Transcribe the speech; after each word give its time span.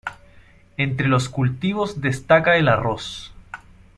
Entre 0.77 1.07
los 1.07 1.29
cultivos 1.29 2.01
destaca 2.01 2.57
el 2.57 2.69
arroz. 2.69 3.35